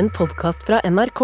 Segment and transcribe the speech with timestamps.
[0.00, 1.20] en podkast fra NRK.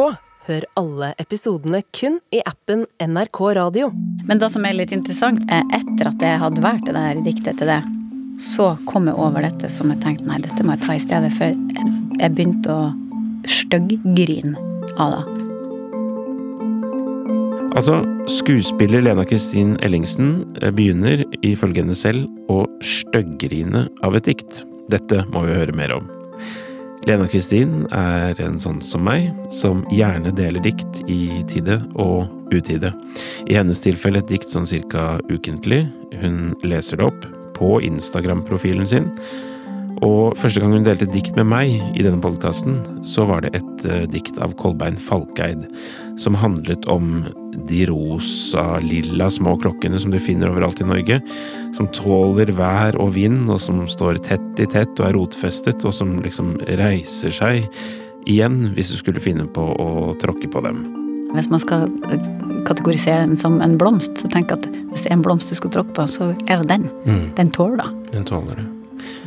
[0.46, 3.86] Hør alle episodene kun i appen NRK Radio.
[4.28, 7.56] Men det som er litt interessant, er etter at jeg hadde valgt det der diktet
[7.56, 7.78] til det,
[8.42, 11.30] så kom jeg over dette som jeg tenkte nei, dette må jeg ta i stedet,
[11.38, 11.86] for jeg,
[12.20, 12.90] jeg begynte å
[13.48, 14.52] styggrine
[15.00, 15.22] av det.
[17.80, 24.66] Altså, skuespiller Lena Kristin Ellingsen eh, begynner, ifølge henne selv, å styggrine av et dikt.
[24.92, 26.12] Dette må vi høre mer om.
[27.06, 32.90] Lena Kristin er en sånn som meg, som gjerne deler dikt i tide og utide.
[33.46, 35.84] I hennes tilfelle et dikt sånn cirka ukentlig.
[36.18, 39.06] Hun leser det opp på Instagram-profilen sin.
[40.04, 43.86] Og første gang hun delte dikt med meg i denne podkasten, så var det et
[43.88, 45.64] uh, dikt av Kolbein Falkeid
[46.20, 47.24] som handlet om
[47.68, 51.20] de rosa, lilla små klokkene som du finner overalt i Norge,
[51.76, 55.96] som tåler vær og vind, og som står tett i tett og er rotfestet, og
[55.96, 57.64] som liksom reiser seg
[58.26, 60.84] igjen hvis du skulle finne på å tråkke på dem.
[61.32, 61.88] Hvis man skal
[62.66, 65.72] kategorisere den som en blomst, så tenk at hvis det er en blomst du skal
[65.74, 66.88] tråkke på, så er det den.
[67.06, 67.28] Mm.
[67.38, 67.92] Den tåler.
[68.12, 68.66] Den tåler det.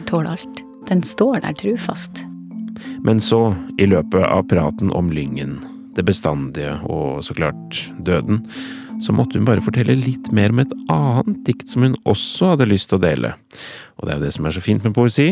[0.10, 0.62] Den tåler alt.
[0.90, 2.24] Den står der trufast.
[3.06, 5.60] Men så, i løpet av praten om Lyngen,
[5.94, 8.40] det bestandige og så klart døden,
[9.06, 12.68] så måtte hun bare fortelle litt mer om et annet dikt som hun også hadde
[12.72, 13.36] lyst til å dele.
[14.00, 15.28] Og det er jo det som er så fint med poesi.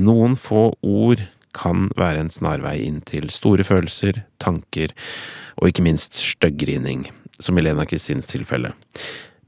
[0.00, 1.20] Noen få ord
[1.52, 4.96] kan være en snarvei inn til store følelser, tanker
[5.60, 7.04] og ikke minst støggrining,
[7.36, 8.72] som i Lena Kristins tilfelle.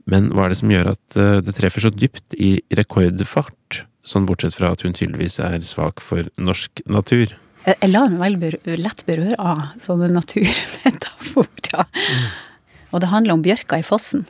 [0.05, 4.27] Men hva er det som gjør at eh, det treffer så dypt i rekordfart, sånn
[4.29, 7.35] bortsett fra at hun tydeligvis er svak for norsk natur?
[7.65, 11.85] Jeg, jeg lar meg veldig lett berøre av sånne naturmetaforer.
[11.85, 12.27] Mm.
[12.95, 14.23] Og det handler om bjørka i fossen.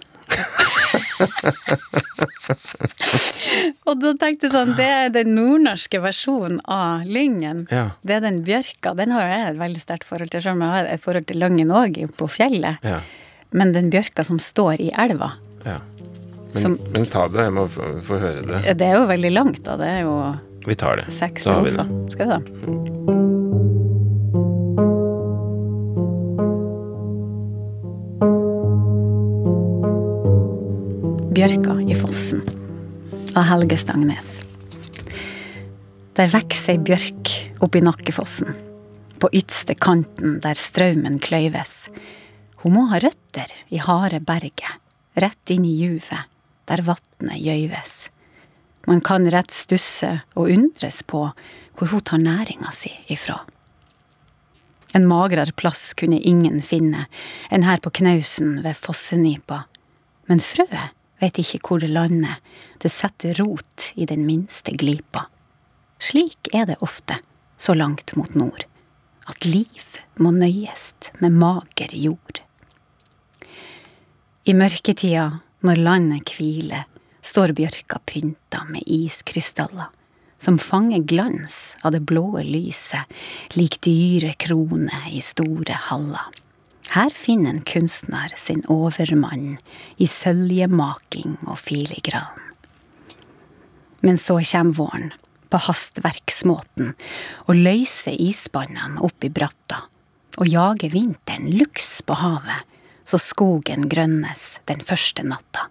[3.88, 7.66] og da tenkte jeg sånn, det er den nordnorske versjonen av lyngen.
[7.72, 7.90] Ja.
[8.06, 8.94] Det er den bjørka.
[8.98, 11.38] Den har jeg et veldig sterkt forhold til, selv om jeg har et forhold til
[11.42, 12.76] Lyngen òg, på fjellet.
[12.86, 12.98] Ja.
[13.54, 15.30] Men den bjørka som står i elva,
[15.64, 15.78] ja.
[16.54, 18.76] Men, Som- men ta det, jeg må få, høre det.
[18.78, 19.76] det er jo veldig langt, da.
[19.80, 20.14] Det er jo
[20.66, 21.10] Vi tar det.
[21.12, 21.86] seks Så har vi det.
[22.14, 23.84] Skal vi da?
[31.34, 32.42] Bjørka i fossen
[33.36, 34.28] av Helge Stangnes.
[36.14, 37.30] Der rekker seg bjørk
[37.64, 38.52] oppi Nakkefossen,
[39.18, 41.88] på ytste kanten der straumen kløyves.
[42.62, 44.78] Hun må ha røtter i harde berget,
[45.18, 46.22] rett inn i juvet,
[46.70, 48.08] der vatnet gjøyves.
[48.86, 51.26] Man kan rett stusse og undres på
[51.74, 53.40] hvor hun tar næringa si ifra.
[54.94, 57.08] En magrere plass kunne ingen finne
[57.50, 59.64] enn her på knausen ved fossenipa.
[60.30, 60.92] Men frøet
[61.22, 62.38] vet ikke hvor det lander,
[62.82, 65.26] det setter rot i den minste glipa.
[65.98, 67.18] Slik er det ofte,
[67.56, 68.66] så langt mot nord,
[69.30, 70.92] at liv må nøyes
[71.22, 72.42] med mager jord.
[74.44, 76.84] I mørketida, når landet hviler,
[77.24, 79.88] står bjørka pynta med iskrystaller,
[80.38, 83.08] som fanger glans av det blåe lyset,
[83.56, 86.28] lik dyre kroner i store haller.
[86.92, 89.56] Her finner en kunstner sin overmann
[89.96, 92.42] i søljemaking og filigran.
[94.04, 95.12] Men så kommer våren,
[95.48, 96.92] på hastverksmåten,
[97.48, 99.84] og løyser isbannene opp i bratta,
[100.36, 102.68] og jager vinteren luks på havet,
[103.04, 105.68] så skogen grønnes den første natta.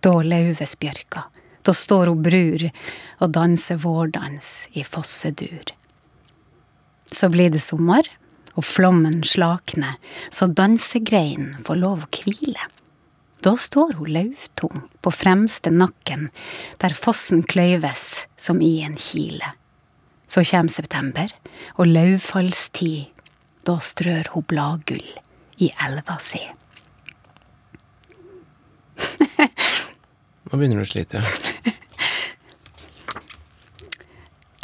[0.00, 1.26] Da lauves bjørka,
[1.62, 2.66] da står hun brur
[3.20, 5.74] og danser vårdans i fossedur.
[7.10, 8.06] Så blir det sommer,
[8.58, 9.96] og flommen slakner,
[10.30, 12.66] så dansegreinen får lov å hvile.
[13.40, 16.28] Da står hun lauvtung på fremste nakken,
[16.82, 19.54] der fossen kløyves som i en kile.
[20.30, 21.32] Så kjem september,
[21.78, 23.08] og lauvfallstid,
[23.66, 25.08] da strør hun bladgull
[25.60, 26.40] i elva si.
[30.50, 31.20] Nå begynner du å slite.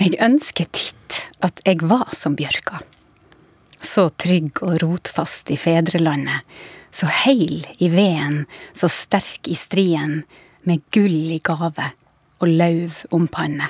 [0.03, 2.81] Jeg ønsker titt at jeg var som bjørka.
[3.81, 6.45] Så trygg og rotfast i fedrelandet,
[6.91, 10.25] så heil i veden, så sterk i strien,
[10.67, 11.91] med gull i gave
[12.41, 13.69] og lauv om panne.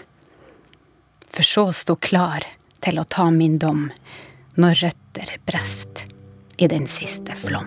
[1.28, 2.46] For så stå klar
[2.82, 3.90] til å ta min dom,
[4.56, 6.06] når røtter brest
[6.58, 7.66] i den siste flom.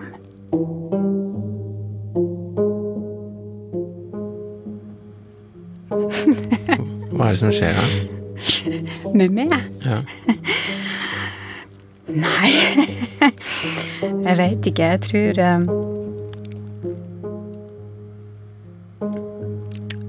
[7.10, 7.92] Hva er det som skjer her?
[9.14, 9.52] Med meg?
[9.84, 10.00] Ja.
[12.10, 12.50] Nei,
[14.26, 14.82] jeg veit ikke.
[14.82, 15.60] Jeg tror eh,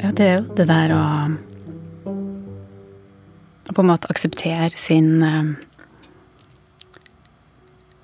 [0.02, 1.04] Ja, det er jo det der å
[3.72, 5.52] å på en måte akseptere sin eh,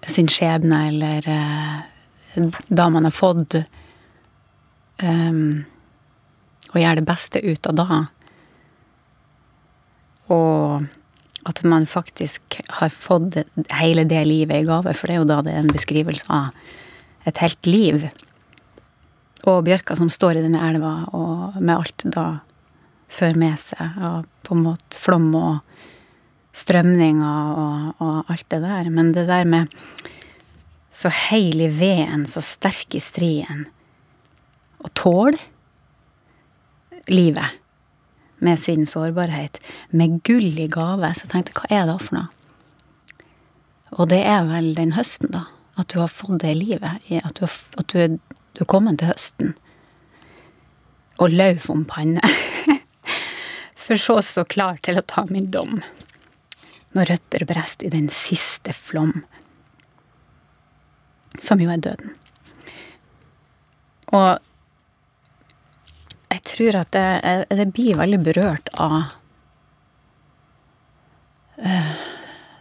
[0.07, 3.57] sin skjebne, eller eh, da man har fått
[5.01, 5.65] um,
[6.73, 7.99] Å gjøre det beste ut av da.
[10.35, 10.87] Og
[11.47, 13.37] at man faktisk har fått
[13.79, 16.49] hele det livet i gave, for det er jo da det er en beskrivelse av
[17.27, 18.09] et helt liv.
[19.47, 22.25] Og bjørka som står i denne elva, og med alt da
[23.07, 25.79] fører med seg og på en måte flom og
[26.57, 28.89] strømninger og, og alt det der.
[28.93, 29.73] Men det der med
[30.93, 33.67] så heil i veden, så sterk i striden,
[34.81, 35.37] å tåle
[37.09, 37.57] livet
[38.39, 39.59] med sin sårbarhet,
[39.89, 41.09] med gull i gave.
[41.13, 42.27] Så jeg tenkte, hva er det for noe?
[43.97, 45.47] Og det er vel den høsten, da.
[45.77, 47.05] At du har fått det livet.
[47.21, 48.17] At du, har, at du, er,
[48.57, 49.53] du er kommet til høsten.
[51.21, 52.21] Og lauf om panne.
[53.87, 55.79] For så å stå klar til å ta min dom.
[56.95, 59.25] Når røtter brest i den siste flom.
[61.41, 62.13] Som jo er døden.
[64.15, 64.39] Og
[66.31, 68.97] jeg tror at det, det blir veldig berørt av
[71.59, 71.93] uh,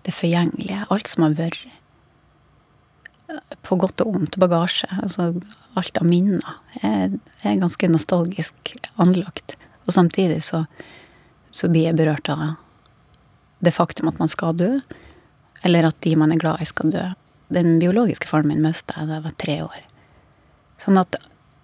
[0.07, 0.87] det forgjengelige.
[0.91, 1.67] Alt som har vært.
[3.67, 4.39] På godt og vondt.
[4.43, 4.91] Bagasje.
[5.03, 5.33] Altså
[5.79, 6.61] alt av minner.
[6.83, 9.57] Jeg er ganske nostalgisk anlagt.
[9.87, 10.65] Og samtidig så,
[11.55, 12.57] så blir jeg berørt av
[13.65, 14.73] det faktum at man skal dø.
[15.65, 17.05] Eller at de man er glad i, skal dø.
[17.53, 19.83] Den biologiske faren min mista jeg da jeg var tre år.
[20.83, 21.17] Sånn at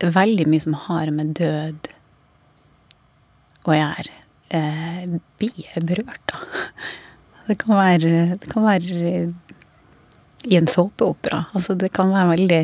[0.03, 1.91] veldig mye som har med død
[3.69, 4.15] å gjøre,
[4.51, 5.05] eh,
[5.39, 6.41] blir berørt, da.
[7.47, 9.35] Det kan være, det kan være
[10.47, 11.47] i en såpeopera.
[11.55, 12.63] Altså, det kan være veldig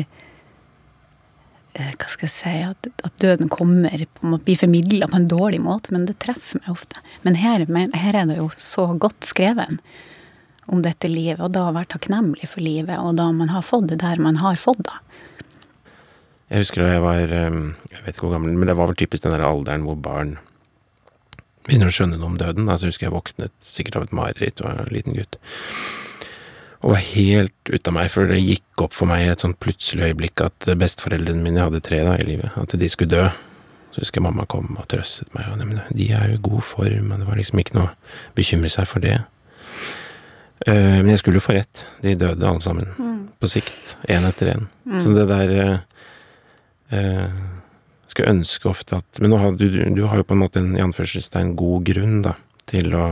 [1.79, 5.29] Hva skal jeg si At, at døden kommer på en måte, blir formidla på en
[5.31, 7.01] dårlig måte, men det treffer meg ofte.
[7.23, 7.63] Men her,
[7.95, 9.79] her er det jo så godt skrevet
[10.69, 14.01] om dette livet, og da være takknemlig for livet, og da man har fått det
[14.03, 14.97] der man har fått det.
[16.49, 17.57] Jeg husker da jeg var eh,
[17.93, 20.37] Jeg vet ikke hvor gammel, men det var vel typisk den der alderen hvor barn
[21.67, 22.69] begynner å skjønne noe om døden.
[22.69, 25.37] Altså, jeg husker jeg våknet sikkert av et mareritt og en liten gutt.
[26.79, 29.59] Og var helt ute av meg, for det gikk opp for meg i et sånt
[29.59, 33.25] plutselig øyeblikk at besteforeldrene mine, hadde tre da i livet, at de skulle dø.
[33.89, 36.63] Så husker jeg mamma kom og trøstet meg, og men de er jo i god
[36.63, 39.17] form, og det var liksom ikke noe å bekymre seg for det.
[40.67, 41.85] Uh, men jeg skulle jo få rett.
[42.03, 42.89] De døde alle sammen.
[42.99, 43.21] Mm.
[43.39, 43.95] På sikt.
[44.11, 44.67] Én etter én.
[44.85, 44.99] Mm.
[44.99, 45.77] Så det der uh,
[46.93, 47.39] uh,
[48.11, 50.83] skulle ønske ofte at Men har, du, du, har jo på en måte en i
[50.83, 52.35] anførselstegn god grunn, da,
[52.69, 53.05] til å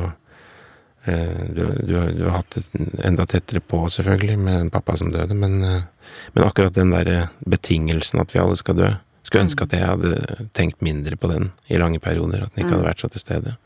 [1.07, 5.35] du, du, du, har hatt det enda tettere på, selvfølgelig, med en pappa som døde,
[5.37, 8.91] men, eh, men akkurat den der betingelsen at vi alle skal dø,
[9.27, 12.75] skulle ønske at jeg hadde tenkt mindre på den i lange perioder, at den ikke
[12.75, 12.89] hadde mm.
[12.91, 13.57] vært så til stede.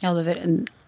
[0.00, 0.44] Ja, du vært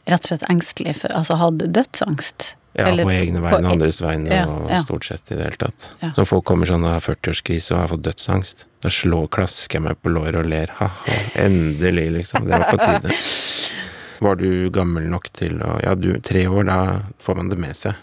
[0.09, 2.55] rett og slett engstelig for Altså hadde dødsangst?
[2.73, 4.79] Ja, Eller, på egne vegne og andres vegne, ja, og ja.
[4.81, 5.91] stort sett i det hele tatt.
[6.01, 6.15] Ja.
[6.17, 9.85] Når folk kommer sånn og har 40-årskrise og har fått dødsangst, da slår, klasker jeg
[9.85, 10.73] meg på låret og ler.
[10.79, 12.49] Ha-ha, endelig, liksom.
[12.49, 13.13] Det var på tide.
[14.23, 16.79] Var du gammel nok til å Ja, du, tre år, da
[17.23, 17.99] får man det med seg.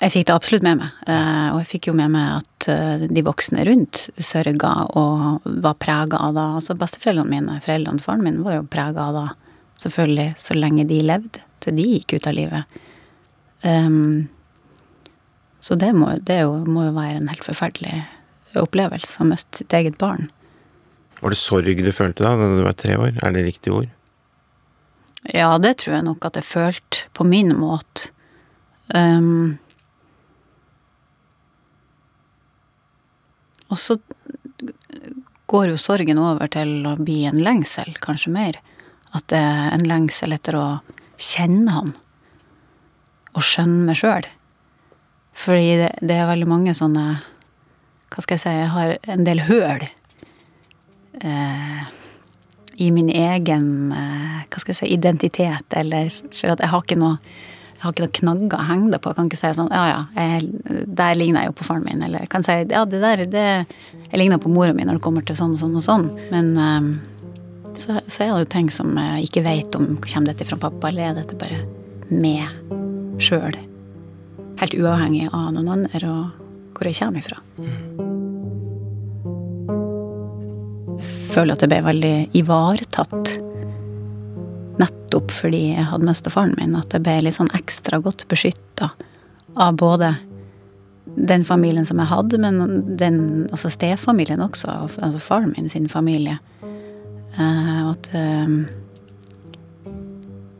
[0.00, 0.94] Jeg fikk det absolutt med meg.
[1.06, 5.78] Eh, og jeg fikk jo med meg at eh, de voksne rundt sørga og var
[5.80, 6.46] prega av det.
[6.58, 9.28] Altså besteforeldrene mine, foreldrene til faren min, var jo prega av det.
[9.84, 12.78] Selvfølgelig så lenge de levde, til de gikk ut av livet.
[13.64, 14.26] Um,
[15.64, 18.02] så det, må, det jo, må, jo, være en helt forferdelig
[18.60, 20.28] opplevelse å miste sitt eget barn.
[21.22, 23.16] Var det sorg du følte da da du var tre år?
[23.24, 23.88] Er det riktig ord?
[25.32, 28.10] Ja, det tror jeg nok at jeg følte på min måte.
[28.92, 29.56] Um,
[33.72, 33.96] og så
[35.48, 38.60] går jo sorgen over til å bli en lengsel, kanskje mer.
[39.16, 40.66] At det er en lengsel etter å
[41.14, 41.92] kjenne han
[43.38, 44.26] Og skjønne meg sjøl.
[45.34, 47.04] Fordi det, det, er veldig mange sånne
[48.10, 49.86] Hva skal jeg si Jeg har en del høl
[51.22, 51.92] eh,
[52.76, 57.00] i min egen eh, hva skal jeg si, identitet, eller For at jeg har ikke
[57.00, 57.18] noe
[57.74, 59.10] jeg har ikke noen knagger å henge det på.
[59.10, 62.04] Jeg kan ikke si sånn Ja, ja, jeg, der ligner jeg jo på faren min.
[62.06, 63.42] Eller jeg kan si ja, det der det,
[64.06, 66.06] Jeg ligner på mora mi når det kommer til sånn og sånn og sånn.
[66.30, 66.88] Men um,
[67.74, 70.88] så, så, er det jo ting som jeg ikke vet om Kommer dette fra pappa,
[70.88, 71.60] eller er dette bare
[72.08, 73.58] med sjøl.
[74.62, 77.42] Helt uavhengig av noen andre og hvor jeg kommer ifra.
[77.60, 78.13] Jeg
[81.34, 83.34] føler at jeg ble veldig ivaretatt.
[84.80, 86.76] Nettopp fordi jeg hadde mista faren min.
[86.78, 88.92] At jeg ble litt sånn ekstra godt beskytta
[89.54, 90.14] av både
[91.14, 93.18] den familien som jeg hadde, men den,
[93.52, 94.70] altså stefamilien også.
[94.72, 96.38] Altså faren min sin familie.
[97.34, 98.56] Uh, at uh,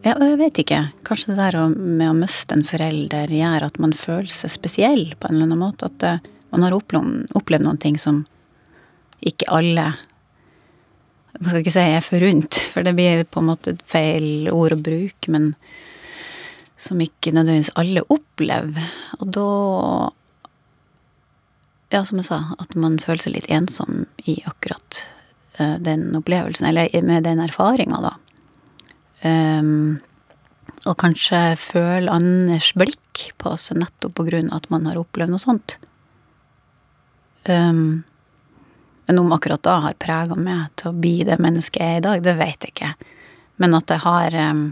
[0.05, 0.81] Ja, jeg vet ikke.
[1.07, 5.31] Kanskje det der med å miste en forelder gjør at man føler seg spesiell på
[5.31, 5.89] en eller annen måte.
[5.89, 8.25] At uh, man har opplevd, opplevd noen ting som
[9.25, 9.95] ikke alle
[11.41, 14.73] Man skal ikke si 'jeg er forunt, for det blir på en måte feil ord
[14.73, 15.55] å bruke, men
[16.77, 18.93] som ikke nødvendigvis alle opplever.
[19.21, 20.11] Og da
[21.93, 25.09] Ja, som jeg sa, at man føler seg litt ensom i akkurat
[25.61, 28.15] uh, den opplevelsen, eller med den erfaringa, da.
[29.23, 30.01] Um,
[30.89, 35.37] og kanskje føle Anders blikk på seg nettopp på grunn av at man har opplevd
[35.37, 35.77] noe sånt.
[37.47, 38.03] Um,
[39.07, 42.05] men om akkurat da har prega meg til å bli det mennesket jeg er i
[42.07, 42.93] dag, det vet jeg ikke.
[43.63, 44.63] Men at det har um,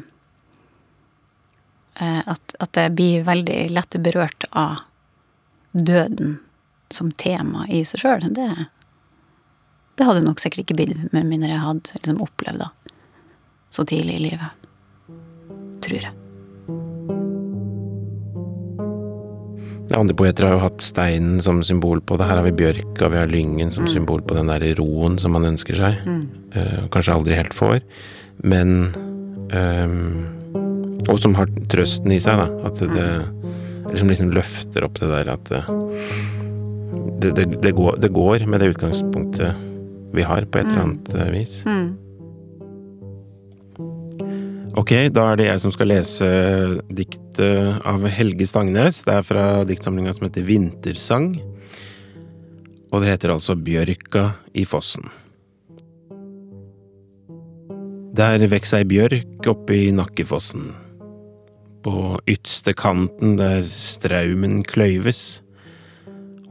[2.01, 4.81] at, at jeg blir veldig lett berørt av
[5.73, 6.39] døden
[6.93, 8.49] som tema i seg sjøl, det,
[9.97, 12.73] det hadde nok sikkert ikke blitt med mindre jeg hadde liksom opplevd det
[13.73, 14.69] så tidlig i livet.
[15.81, 16.22] Tror jeg.
[19.93, 22.29] Andre poeter har jo hatt steinen som symbol på det.
[22.29, 23.93] Her har vi bjørka, vi har lyngen som mm.
[23.93, 25.99] symbol på den der roen som man ønsker seg.
[26.07, 26.23] Mm.
[26.57, 27.83] Uh, kanskje aldri helt får.
[28.43, 28.93] Men
[29.53, 29.99] um,
[31.11, 32.69] Og som har trøsten i seg, da.
[32.69, 33.09] At det
[33.93, 35.71] liksom, liksom løfter opp det der at eh,
[37.23, 39.69] det, det, det, går, det, går, med det utgangspunktet
[40.13, 41.59] vi har, på et eller annet eh, vis.
[41.67, 41.91] Mm.
[44.79, 46.29] Ok, da er det jeg som skal lese
[47.33, 49.05] diktet av Helge Stangnes.
[49.05, 51.41] Det er fra diktsamlinga som heter Vintersang.
[52.93, 55.09] Og det heter altså Bjørka i fossen.
[58.13, 60.75] Der veks ei bjørk oppi Nakkefossen.
[61.83, 65.41] På ytste kanten der straumen kløyves.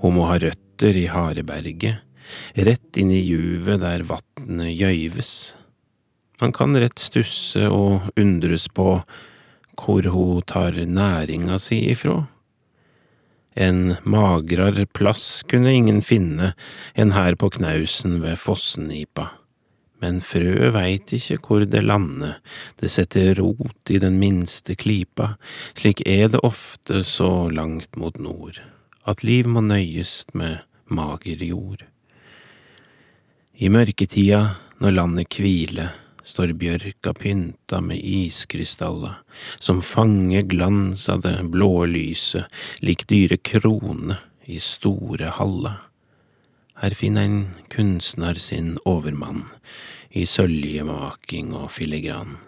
[0.02, 2.02] Ho må ha røtter i Hareberget,
[2.58, 5.54] rett inn i juvet der vatnet gjøyves.
[6.42, 8.98] Man kan rett stusse og undres på
[9.80, 12.24] hvor hun tar næringa si ifrå.
[13.56, 16.54] En magrar plass kunne ingen finne
[16.96, 19.28] enn her på knausen ved Fossenipa.
[20.02, 22.40] Men frøet veit ikke hvor det lander,
[22.82, 25.36] det setter rot i den minste klypa,
[25.78, 28.58] slik er det ofte så langt mot nord,
[29.06, 31.86] at liv må nøyes med mager jord.
[33.62, 39.22] I mørketida, når landet hviler, står bjørka pynta med iskrystaller,
[39.60, 42.46] som fanger glans av det blå lyset,
[42.82, 45.80] lik dyre krone i store haller.
[46.82, 49.46] Her finner en kunstner sin overmann,
[50.10, 52.40] i søljemaking og filigran.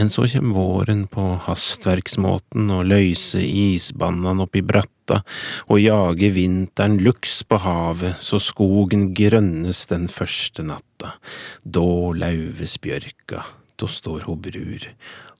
[0.00, 4.64] Men så kjem våren på hastverksmåten og løyser isbandene oppi
[5.12, 5.22] bratta
[5.68, 11.18] og jager vinteren luks på havet så skogen grønnes den første natta.
[11.64, 13.44] Da lauves bjørka,
[13.76, 14.88] da står ho brur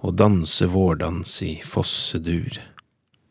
[0.02, 2.59] og danser vårdans i fossedur.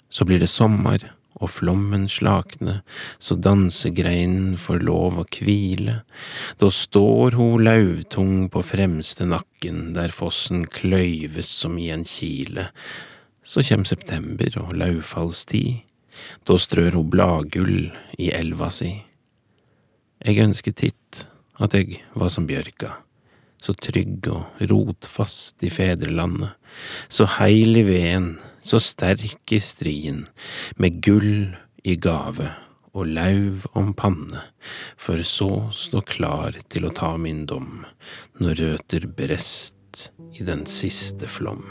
[0.09, 2.83] Så blir det sommer og flommen slakne,
[3.19, 6.03] så dansegreinen får lov å kvile.
[6.59, 12.69] Da står ho lauvtung på fremste nakken, der fossen kløyves som i en kile.
[13.43, 15.81] Så kjem september og lauvfallstid,
[16.47, 18.93] da strør hun bladgull i elva si.
[20.21, 21.25] Jeg ønsker titt
[21.61, 22.95] at jeg var som bjørka
[23.61, 26.55] så trygg og rotfast i fedrelandet,
[27.09, 30.25] så heil i veden, så sterk i strien,
[30.77, 31.53] med gull
[31.83, 32.49] i gave
[32.91, 34.43] og lauv om panne,
[34.99, 37.85] for så stå klar til å ta min dom
[38.41, 41.65] når røter brest i den siste flom.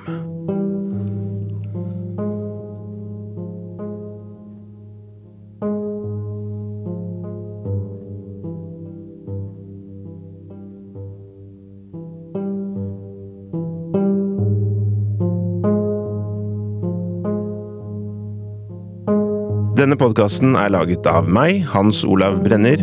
[19.80, 22.82] Denne podkasten er laget av meg, Hans Olav Brenner,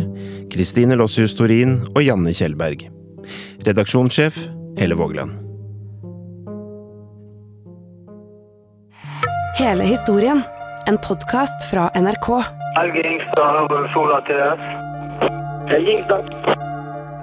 [0.50, 2.80] Kristine Lossius Torin og Janne Kjellberg.
[3.68, 4.34] Redaksjonssjef
[4.80, 5.36] Helle Vågland.
[9.60, 10.42] Hele historien.
[10.90, 12.28] En podkast fra NRK.
[12.80, 15.30] Helge Ingstad, Sola til TS.
[15.70, 16.34] Helge Ingstad.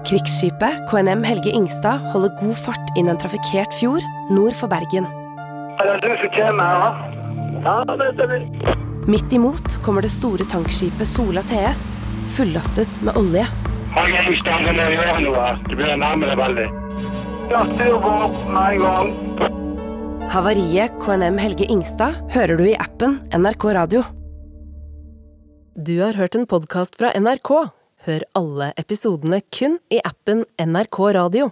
[0.07, 5.11] Krigsskipet KNM Helge Ingstad holder god fart inn en trafikkert fjord nord for Bergen.
[5.83, 7.05] Er det du som kommer her?
[7.67, 8.85] Ja, det stemmer.
[9.07, 11.81] Midt imot kommer det store tankskipet Sola TS,
[12.33, 13.43] fullastet med olje.
[20.33, 24.01] Havariet KNM Helge Ingstad hører du i appen NRK Radio.
[25.77, 27.51] Du har hørt en podkast fra NRK.
[28.09, 31.51] Hør alle episodene kun i appen NRK Radio.